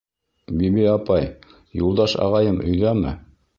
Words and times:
—Биби 0.61 0.85
апай, 0.93 1.29
Юлдаш 1.83 2.19
ағайым 2.25 2.61
өйҙәме? 2.67 3.17